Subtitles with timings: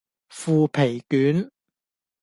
[0.29, 1.51] 腐皮卷